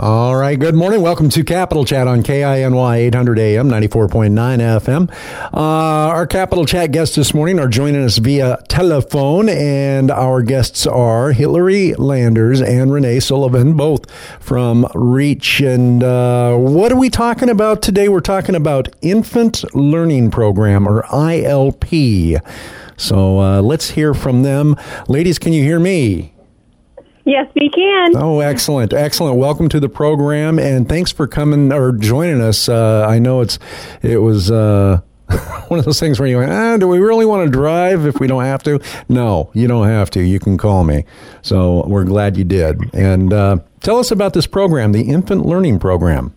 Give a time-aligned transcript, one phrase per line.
[0.00, 0.56] All right.
[0.56, 1.02] Good morning.
[1.02, 5.10] Welcome to Capital Chat on KINY 800 AM 94.9 FM.
[5.52, 10.86] Uh, our Capital Chat guests this morning are joining us via telephone, and our guests
[10.86, 14.08] are Hillary Landers and Renee Sullivan, both
[14.38, 15.58] from Reach.
[15.60, 18.08] And uh, what are we talking about today?
[18.08, 22.40] We're talking about Infant Learning Program, or ILP.
[22.96, 24.76] So uh, let's hear from them.
[25.08, 26.34] Ladies, can you hear me?
[27.28, 28.16] Yes, we can.
[28.16, 29.36] Oh, excellent, excellent.
[29.36, 32.70] Welcome to the program, and thanks for coming or joining us.
[32.70, 33.58] Uh, I know it's
[34.00, 35.02] it was uh,
[35.68, 38.18] one of those things where you went, ah, do we really want to drive if
[38.18, 38.80] we don't have to?
[39.10, 40.22] No, you don't have to.
[40.22, 41.04] You can call me.
[41.42, 42.94] So we're glad you did.
[42.94, 46.32] And uh, tell us about this program, the Infant Learning Program.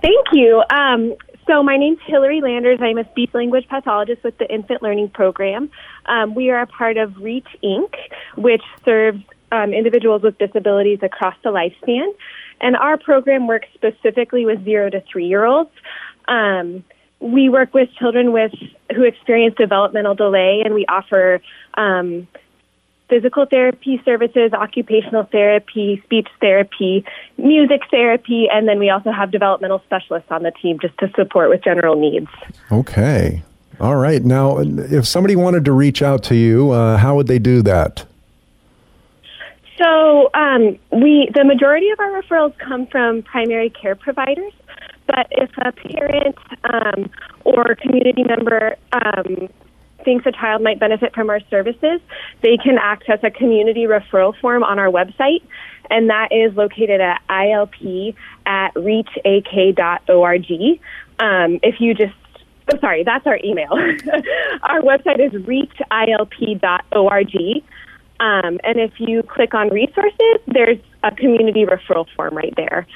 [0.00, 0.64] Thank you.
[0.70, 1.14] Um,
[1.46, 2.78] so my name's Hillary Landers.
[2.80, 5.70] I'm a speech language pathologist with the Infant Learning Program.
[6.06, 7.94] Um, we are a part of Reach Inc.,
[8.36, 12.12] which serves um, individuals with disabilities across the lifespan.
[12.60, 15.70] And our program works specifically with zero to three year olds.
[16.28, 16.84] Um,
[17.20, 18.52] we work with children with
[18.94, 21.40] who experience developmental delay, and we offer
[21.74, 22.26] um,
[23.08, 27.04] physical therapy services, occupational therapy, speech therapy,
[27.36, 31.48] music therapy, and then we also have developmental specialists on the team just to support
[31.48, 32.28] with general needs.
[32.72, 33.42] Okay.
[33.80, 34.22] All right.
[34.22, 38.04] Now, if somebody wanted to reach out to you, uh, how would they do that?
[39.78, 44.52] So, um, we the majority of our referrals come from primary care providers.
[45.06, 47.10] But if a parent um,
[47.44, 49.48] or community member um,
[50.04, 52.00] thinks a child might benefit from our services,
[52.42, 55.42] they can access a community referral form on our website,
[55.90, 58.14] and that is located at ilp
[58.46, 60.50] at reachak.org.
[61.18, 62.14] Um, if you just
[62.72, 63.72] oh, sorry, that's our email.
[64.62, 67.36] our website is reachilp.org.
[68.20, 72.86] Um, and if you click on resources, there's a community referral form right there.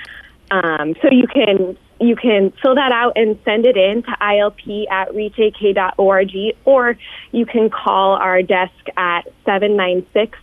[0.51, 4.91] Um, so you can you can fill that out and send it in to ilp
[4.91, 6.97] at reachak.org, or
[7.33, 10.39] you can call our desk at 796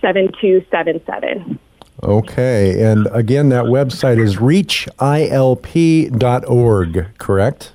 [0.00, 1.58] 7277.
[2.02, 2.82] Okay.
[2.82, 7.72] And again, that website is reachilp.org, correct?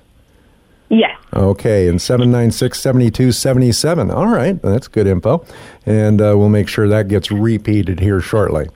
[0.91, 1.17] Yes.
[1.33, 4.11] Okay, and 796 7277.
[4.11, 5.45] All right, that's good info.
[5.85, 8.67] And uh, we'll make sure that gets repeated here shortly.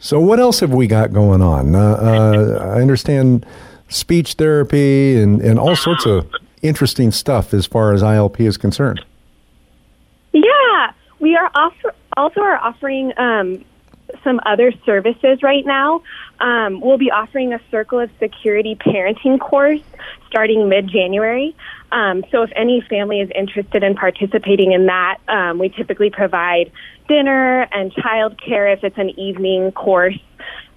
[0.00, 1.76] So, what else have we got going on?
[1.76, 3.46] Uh, uh, I understand
[3.88, 6.28] speech therapy and, and all sorts of
[6.62, 9.04] interesting stuff as far as ILP is concerned.
[10.32, 13.64] Yeah, we are offer- also are offering um,
[14.24, 16.02] some other services right now.
[16.40, 19.82] Um, we'll be offering a Circle of Security parenting course
[20.28, 21.56] starting mid January.
[21.90, 26.70] Um, so, if any family is interested in participating in that, um, we typically provide
[27.08, 30.18] dinner and childcare if it's an evening course.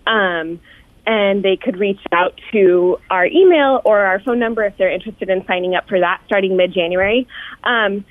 [0.08, 0.60] Um,
[1.06, 5.30] and they could reach out to our email or our phone number if they're interested
[5.30, 7.28] in signing up for that starting mid January.
[7.64, 8.06] Um,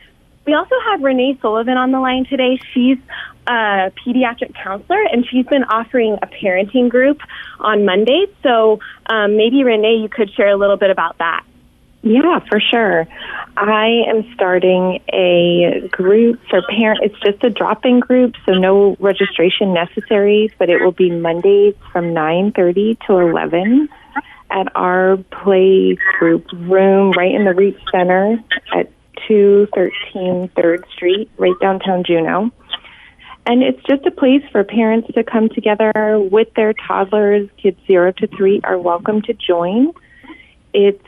[0.47, 2.59] we also have Renee Sullivan on the line today.
[2.73, 2.99] She's
[3.47, 7.21] a pediatric counselor, and she's been offering a parenting group
[7.59, 8.29] on Mondays.
[8.43, 11.45] So um, maybe, Renee, you could share a little bit about that.
[12.03, 13.07] Yeah, for sure.
[13.57, 17.03] I am starting a group for parents.
[17.05, 20.51] It's just a drop-in group, so no registration necessary.
[20.59, 23.91] But it will be Mondays from nine thirty to eleven
[24.51, 28.43] at our play group room right in the Reach Center
[28.75, 28.91] at
[29.27, 32.51] two thirteen Third Street, right downtown Juneau.
[33.47, 37.49] And it's just a place for parents to come together with their toddlers.
[37.57, 39.93] Kids zero to three are welcome to join.
[40.75, 41.03] It's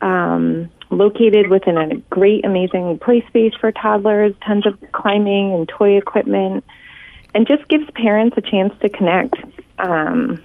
[0.00, 5.98] um, located within a great, amazing play space for toddlers, tons of climbing and toy
[5.98, 6.64] equipment,
[7.34, 9.34] and just gives parents a chance to connect.
[9.78, 10.42] Um,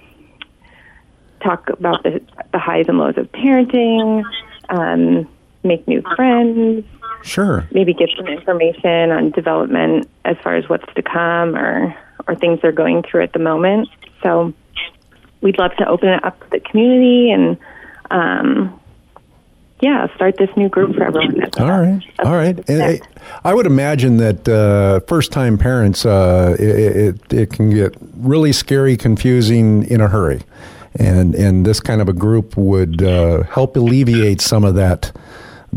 [1.42, 2.20] talk about the,
[2.52, 4.24] the highs and lows of parenting,
[4.68, 5.28] um,
[5.66, 6.84] make new friends.
[7.22, 7.68] Sure.
[7.72, 11.94] Maybe get some information on development as far as what's to come or,
[12.28, 13.88] or things they're going through at the moment.
[14.22, 14.52] So
[15.40, 17.56] we'd love to open it up to the community and
[18.10, 18.80] um,
[19.80, 21.38] yeah, start this new group for everyone.
[21.38, 22.58] That's all right, all right.
[22.68, 23.00] And
[23.44, 28.96] I would imagine that uh, first-time parents, uh, it, it, it can get really scary,
[28.96, 30.40] confusing in a hurry,
[30.94, 35.12] and and this kind of a group would uh, help alleviate some of that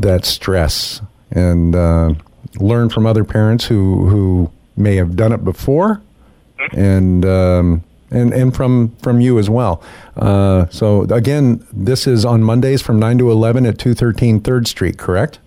[0.02, 1.02] that stress
[1.32, 2.14] and uh,
[2.60, 6.02] learn from other parents who who may have done it before,
[6.74, 7.26] and.
[7.26, 9.84] Um, and and from from you as well.
[10.18, 14.68] Uh, so again, this is on Mondays from nine to eleven at two thirteen Third
[14.68, 15.38] Street, correct?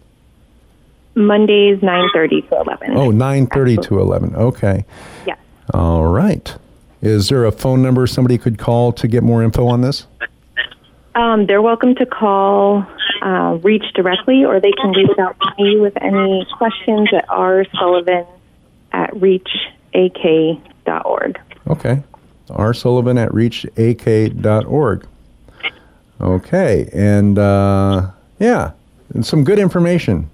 [1.14, 2.96] Mondays nine thirty to eleven.
[2.96, 4.34] Oh, 9.30 to eleven.
[4.34, 4.84] Okay.
[5.26, 5.34] Yeah.
[5.74, 6.54] All right.
[7.02, 10.06] Is there a phone number somebody could call to get more info on this?
[11.14, 12.86] Um, they're welcome to call
[13.22, 17.64] uh, Reach directly, or they can reach out to me with any questions at R.
[17.78, 18.26] Sullivan
[18.92, 19.50] at reachak.org.
[21.68, 22.02] Okay.
[22.50, 22.74] R.
[22.74, 25.06] Sullivan at reachak.org.
[26.20, 26.90] Okay.
[26.92, 28.72] And uh, yeah,
[29.14, 30.28] and some good information.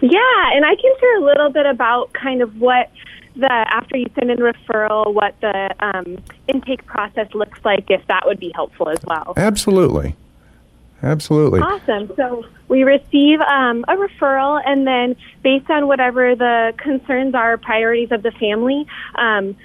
[0.00, 2.90] Yeah, and I can share a little bit about kind of what
[3.36, 8.22] the after you send in referral, what the um, intake process looks like, if that
[8.26, 9.34] would be helpful as well.
[9.36, 10.14] Absolutely.
[11.02, 11.60] Absolutely.
[11.60, 12.10] Awesome.
[12.16, 18.10] So we receive um, a referral, and then based on whatever the concerns are, priorities
[18.10, 18.84] of the family,
[19.14, 19.56] um,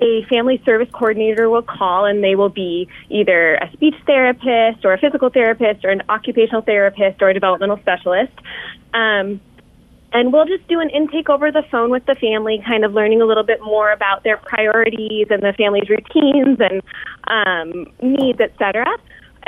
[0.00, 4.92] a family service coordinator will call, and they will be either a speech therapist, or
[4.92, 8.32] a physical therapist, or an occupational therapist, or a developmental specialist.
[8.94, 9.40] Um,
[10.12, 13.20] and we'll just do an intake over the phone with the family, kind of learning
[13.20, 16.82] a little bit more about their priorities and the family's routines and
[17.26, 18.86] um, needs, et cetera.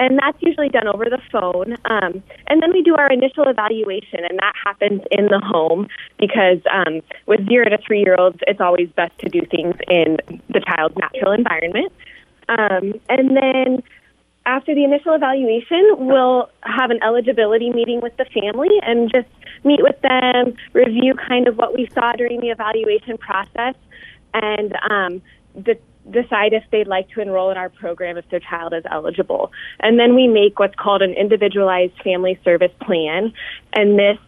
[0.01, 1.77] And that's usually done over the phone.
[1.85, 5.89] Um, and then we do our initial evaluation, and that happens in the home
[6.19, 10.17] because um, with zero to three year olds, it's always best to do things in
[10.49, 11.93] the child's natural environment.
[12.49, 13.83] Um, and then
[14.47, 19.29] after the initial evaluation, we'll have an eligibility meeting with the family and just
[19.65, 23.75] meet with them, review kind of what we saw during the evaluation process,
[24.33, 25.21] and um,
[26.13, 29.53] decide if they'd like to enroll in our program if their child is eligible.
[29.81, 33.33] And then we make what's called an individualized family service plan,
[33.73, 34.19] and this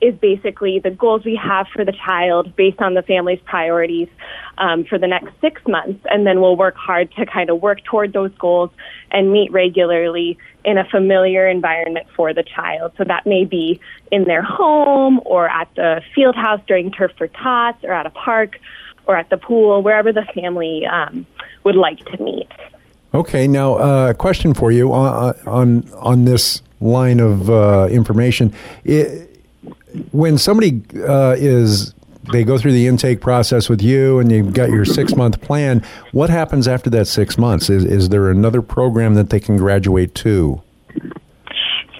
[0.00, 4.08] is basically the goals we have for the child based on the family's priorities
[4.56, 6.00] um, for the next six months.
[6.08, 8.70] And then we'll work hard to kind of work toward those goals
[9.10, 12.92] and meet regularly in a familiar environment for the child.
[12.96, 13.80] So that may be
[14.12, 18.10] in their home or at the field house during Turf for Tots or at a
[18.10, 18.60] park
[19.08, 21.26] or at the pool, wherever the family um,
[21.64, 22.48] would like to meet.
[23.14, 28.52] Okay, now a uh, question for you on on, on this line of uh, information.
[28.84, 29.28] It,
[30.12, 31.94] when somebody uh, is
[32.30, 35.82] they go through the intake process with you and you've got your six month plan
[36.12, 40.14] what happens after that six months is, is there another program that they can graduate
[40.14, 40.60] to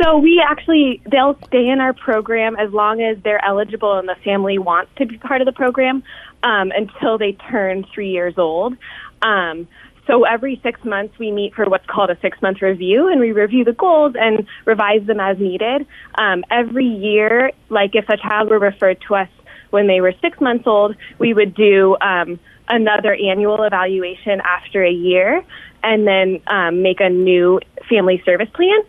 [0.02, 4.16] so we actually they'll stay in our program as long as they're eligible and the
[4.16, 6.02] family wants to be part of the program
[6.42, 8.76] um, until they turn three years old
[9.22, 9.66] um,
[10.08, 13.32] so every six months, we meet for what's called a six month review, and we
[13.32, 15.86] review the goals and revise them as needed.
[16.16, 19.28] Um, every year, like if a child were referred to us
[19.68, 24.90] when they were six months old, we would do um, another annual evaluation after a
[24.90, 25.44] year
[25.82, 28.80] and then um, make a new family service plan.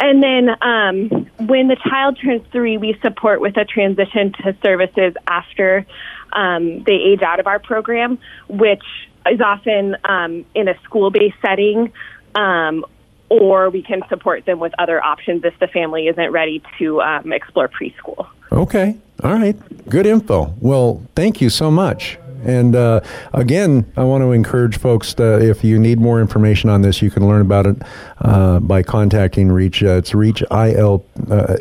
[0.00, 5.14] And then um, when the child turns three, we support with a transition to services
[5.28, 5.86] after
[6.34, 8.84] um, they age out of our program, which
[9.30, 11.92] is often um, in a school based setting,
[12.34, 12.84] um,
[13.28, 17.32] or we can support them with other options if the family isn't ready to um,
[17.32, 18.26] explore preschool.
[18.52, 18.96] Okay.
[19.22, 19.56] All right.
[19.88, 20.54] Good info.
[20.60, 22.18] Well, thank you so much.
[22.44, 23.00] And uh,
[23.32, 27.10] again, I want to encourage folks that if you need more information on this, you
[27.10, 27.76] can learn about it
[28.20, 29.82] uh, by contacting Reach.
[29.82, 31.56] Uh, it's Reach IL uh,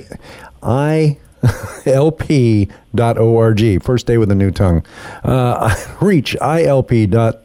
[0.62, 1.18] I
[1.84, 2.72] ilp.org.
[3.84, 4.86] First day with a new tongue.
[5.24, 7.44] Uh, reach ilp.org.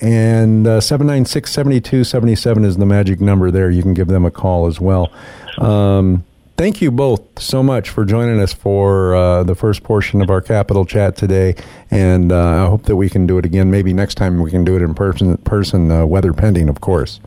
[0.00, 3.70] And uh, 796 7277 is the magic number there.
[3.70, 5.12] You can give them a call as well.
[5.58, 6.24] Um,
[6.56, 10.40] thank you both so much for joining us for uh, the first portion of our
[10.40, 11.56] Capital Chat today.
[11.90, 13.70] And uh, I hope that we can do it again.
[13.70, 17.18] Maybe next time we can do it in person, person uh, weather pending, of course.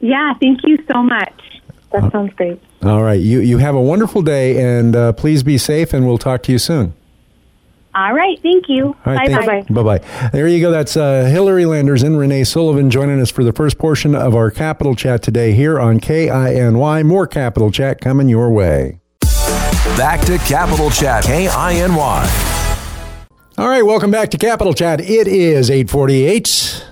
[0.00, 1.62] Yeah, thank you so much.
[1.92, 2.60] That sounds great.
[2.82, 3.20] All right.
[3.20, 6.52] You, you have a wonderful day, and uh, please be safe, and we'll talk to
[6.52, 6.94] you soon.
[7.94, 8.38] All right.
[8.42, 8.94] Thank you.
[9.04, 9.62] bye bye.
[9.70, 10.28] Bye bye.
[10.30, 10.70] There you go.
[10.70, 14.50] That's uh, Hillary Landers and Renee Sullivan joining us for the first portion of our
[14.50, 17.02] Capital Chat today here on KINY.
[17.04, 19.00] More Capital Chat coming your way.
[19.96, 22.28] Back to Capital Chat, KINY.
[23.58, 23.82] All right.
[23.82, 25.00] Welcome back to Capital Chat.
[25.00, 26.84] It is 848.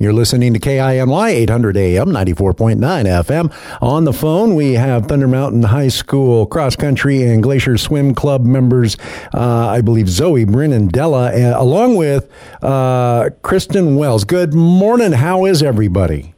[0.00, 3.52] You're listening to KINY 800 AM 94.9 FM.
[3.82, 8.46] On the phone, we have Thunder Mountain High School cross country and Glacier Swim Club
[8.46, 8.96] members,
[9.34, 14.24] uh, I believe Zoe, Bryn, and Della, uh, along with uh, Kristen Wells.
[14.24, 15.12] Good morning.
[15.12, 16.34] How is everybody?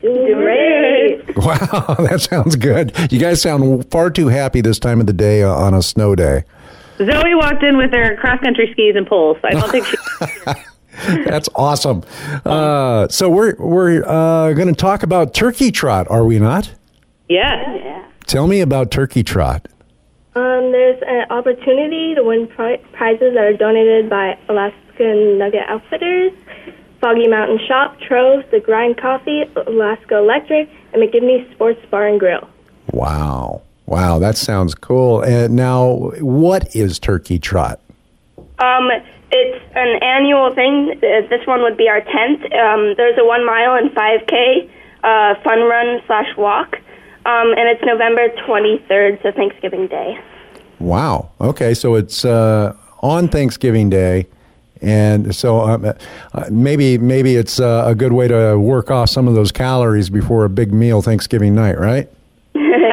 [0.00, 0.56] Great.
[1.36, 2.92] Wow, that sounds good.
[3.12, 6.42] You guys sound far too happy this time of the day on a snow day.
[6.96, 9.36] Zoe walked in with her cross country skis and poles.
[9.44, 9.96] I don't think she.
[11.26, 12.02] That's awesome.
[12.44, 16.72] Uh, so we're we're uh, going to talk about Turkey Trot, are we not?
[17.28, 17.76] Yeah.
[17.76, 18.04] yeah.
[18.26, 19.68] Tell me about Turkey Trot.
[20.34, 25.68] Um, there's an opportunity to win pri- prizes that are donated by Alaska Alaska Nugget
[25.68, 26.32] Outfitters,
[27.00, 32.48] Foggy Mountain Shop, Trove, The Grind Coffee, Alaska Electric, and McGivney Sports Bar and Grill.
[32.92, 33.62] Wow.
[33.86, 35.22] Wow, that sounds cool.
[35.22, 37.80] And now, what is Turkey Trot?
[38.58, 38.90] Um,
[39.30, 40.94] it's an annual thing.
[40.96, 42.42] Uh, This one would be our 10th.
[42.54, 44.70] Um, there's a one mile and 5K
[45.04, 46.76] uh, fun run slash walk.
[47.26, 50.18] Um, and it's November 23rd, so Thanksgiving Day.
[50.78, 51.30] Wow.
[51.40, 54.26] Okay, so it's uh, on Thanksgiving Day,
[54.80, 55.92] and so um,
[56.50, 60.44] maybe maybe it's uh, a good way to work off some of those calories before
[60.44, 62.08] a big meal Thanksgiving night, right?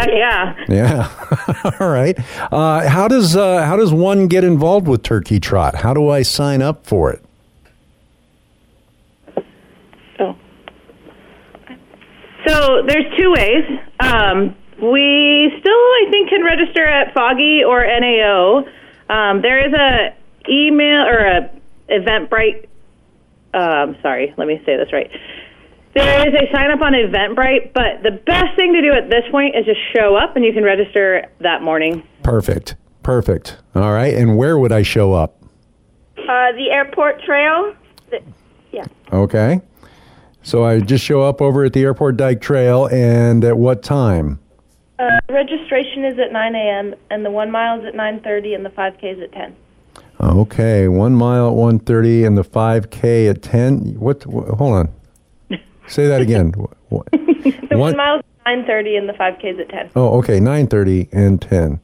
[0.07, 0.55] Yeah.
[0.67, 1.73] Yeah.
[1.79, 2.17] All right.
[2.51, 5.75] Uh, how does uh, how does one get involved with Turkey Trot?
[5.75, 7.23] How do I sign up for it?
[10.19, 10.35] Oh.
[12.47, 13.79] So there's two ways.
[13.99, 18.65] Um, we still, I think, can register at Foggy or NAO.
[19.09, 20.15] Um, there is a
[20.49, 21.49] email or a
[21.89, 22.67] Eventbrite.
[23.53, 25.09] Um, sorry, let me say this right.
[25.95, 29.23] There is a sign up on Eventbrite, but the best thing to do at this
[29.31, 32.03] point is just show up, and you can register that morning.
[32.21, 32.75] Perfect.
[33.01, 33.57] Perfect.
[33.75, 34.13] All right.
[34.13, 35.41] And where would I show up?
[36.17, 37.73] Uh, the airport trail.
[38.11, 38.21] The,
[38.71, 38.85] yeah.
[39.13, 39.61] Okay.
[40.43, 44.39] So I just show up over at the Airport Dike Trail, and at what time?
[44.99, 46.93] Uh, registration is at 9 a.m.
[47.09, 49.55] and the one mile is at 9:30 and the 5K is at 10.
[50.21, 53.95] Okay, one mile at one thirty, and the five k at ten.
[53.99, 54.89] What, Hold on.
[55.87, 56.51] Say that again.
[56.57, 59.89] Wh- what- The One- one mile is 9:30 and the 5K is at 10.
[59.95, 61.79] Oh, okay, nine thirty and ten.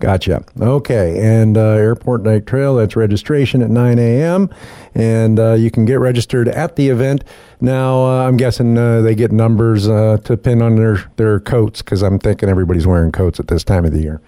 [0.00, 0.44] Gotcha.
[0.60, 2.74] Okay, and uh, Airport Night Trail.
[2.76, 4.50] That's registration at nine a.m.
[4.94, 7.24] and uh, you can get registered at the event.
[7.60, 11.80] Now, uh, I'm guessing uh, they get numbers uh, to pin on their their coats
[11.80, 14.20] because I'm thinking everybody's wearing coats at this time of the year.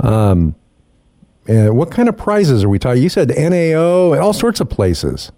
[0.00, 0.54] Um,
[1.46, 3.02] and what kind of prizes are we talking?
[3.02, 5.30] You said NAO, and all sorts of places.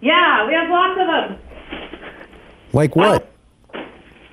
[0.00, 1.38] Yeah, we have lots of them.
[2.74, 3.30] Like what?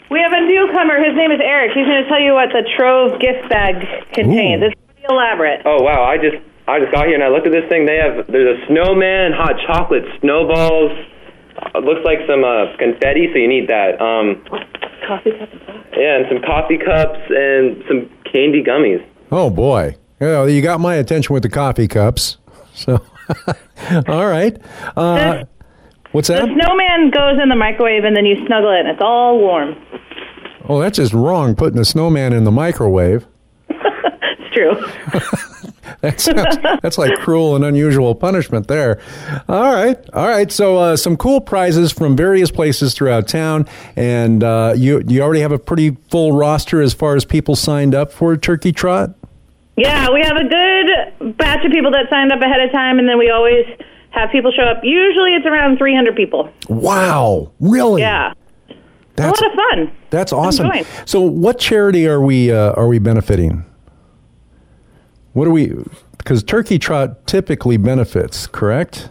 [0.10, 0.98] We have a newcomer.
[1.02, 1.72] His name is Eric.
[1.74, 3.76] He's going to tell you what the Trove gift bag
[4.14, 4.62] contains.
[4.64, 4.66] Ooh.
[4.66, 5.62] It's pretty elaborate.
[5.66, 6.04] Oh wow!
[6.04, 6.36] I just
[6.68, 7.86] I just got here and I looked at this thing.
[7.86, 10.92] They have there's a snowman, hot chocolate snowballs.
[11.56, 14.02] Uh, It looks like some uh, confetti, so you need that.
[14.02, 14.44] Um,
[15.08, 15.52] Coffee cups.
[15.68, 19.06] and yeah, and some coffee cups and some candy gummies.
[19.32, 19.96] Oh boy.
[20.20, 22.38] Well, you got my attention with the coffee cups.
[22.74, 23.02] So,
[24.08, 24.58] all right.
[24.96, 25.44] Uh,
[26.12, 26.42] what's that?
[26.42, 29.76] The snowman goes in the microwave and then you snuggle it and it's all warm.
[30.68, 31.56] Oh, that's just wrong.
[31.56, 33.26] Putting a snowman in the microwave.
[34.44, 34.74] It's true.
[36.02, 39.00] That sounds, that's like cruel and unusual punishment there.
[39.48, 40.52] All right, all right.
[40.52, 45.42] So uh, some cool prizes from various places throughout town, and uh, you you already
[45.42, 49.14] have a pretty full roster as far as people signed up for Turkey Trot.
[49.78, 53.08] Yeah, we have a good batch of people that signed up ahead of time and
[53.08, 53.66] then we always
[54.12, 54.82] have people show up.
[54.84, 56.50] Usually it's around 300 people.
[56.70, 58.02] Wow, really?
[58.02, 58.34] Yeah.
[59.16, 59.98] that's a lot of fun.
[60.10, 60.68] That's awesome.
[60.70, 60.86] join.
[61.06, 63.66] So, what charity are we uh, are we benefiting?
[65.34, 65.74] What are we?
[66.18, 69.10] Because Turkey Trot typically benefits, correct?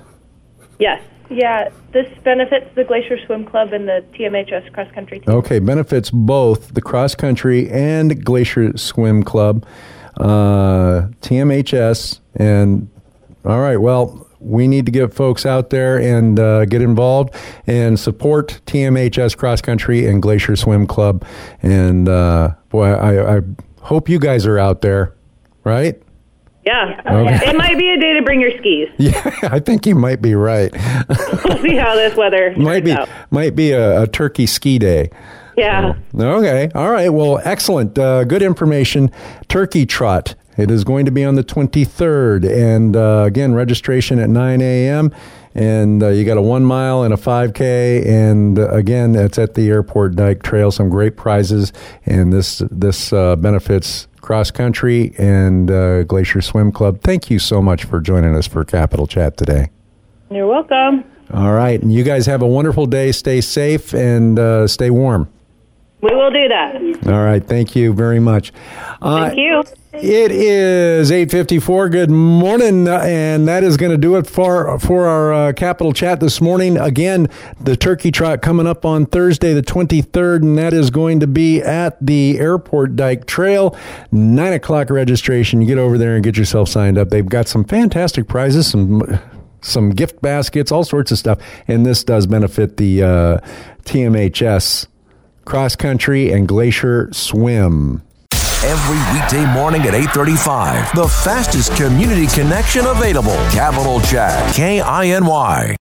[0.79, 1.03] Yes.
[1.31, 5.33] Yeah, this benefits the Glacier Swim Club and the TMHS cross country team.
[5.33, 9.65] Okay, benefits both the cross country and Glacier Swim Club,
[10.17, 12.91] uh, TMHS, and
[13.45, 13.77] all right.
[13.77, 17.35] Well, we need to get folks out there and uh, get involved
[17.67, 21.25] and support TMHS Cross Country and Glacier Swim Club.
[21.63, 23.41] And uh, boy, I, I
[23.81, 25.15] hope you guys are out there,
[25.65, 26.01] right?
[26.65, 27.01] Yeah.
[27.07, 27.51] Okay.
[27.51, 28.89] It might be a day to bring your skis.
[28.99, 30.71] Yeah, I think you might be right.
[31.45, 33.09] We'll see how this weather might be out.
[33.31, 35.11] might be a, a turkey ski day.
[35.57, 35.95] Yeah.
[36.15, 36.71] Okay.
[36.75, 37.09] All right.
[37.11, 37.99] Well, excellent.
[37.99, 39.11] Uh, good information.
[39.49, 40.35] Turkey Trot.
[40.57, 42.49] It is going to be on the 23rd.
[42.49, 45.15] And uh, again, registration at 9 a.m.
[45.55, 48.07] And uh, you got a one mile and a 5K.
[48.07, 50.71] And uh, again, it's at the Airport Dike Trail.
[50.71, 51.73] Some great prizes.
[52.07, 57.01] And this, this uh, benefits cross country and uh, Glacier Swim Club.
[57.01, 59.71] Thank you so much for joining us for Capital Chat today.
[60.31, 61.05] You're welcome.
[61.33, 61.81] All right.
[61.81, 63.13] And you guys have a wonderful day.
[63.13, 65.29] Stay safe and uh, stay warm.
[66.03, 66.77] We will do that.
[67.07, 67.45] All right.
[67.45, 68.53] Thank you very much.
[69.03, 69.63] Uh, Thank you.
[69.93, 71.91] It is 8:54.
[71.91, 76.21] Good morning, and that is going to do it for for our uh, capital chat
[76.21, 76.79] this morning.
[76.79, 77.29] Again,
[77.61, 81.61] the Turkey Trot coming up on Thursday, the 23rd, and that is going to be
[81.61, 83.77] at the Airport Dike Trail.
[84.13, 85.61] Nine o'clock registration.
[85.61, 87.11] You get over there and get yourself signed up.
[87.11, 89.19] They've got some fantastic prizes, some
[89.61, 93.39] some gift baskets, all sorts of stuff, and this does benefit the uh,
[93.85, 94.87] TMHS
[95.51, 98.03] cross country and glacier swim.
[98.63, 100.93] every weekday morning at 8:35.
[100.95, 103.37] The fastest community connection available.
[103.51, 105.77] Capital Chat, K I N Y.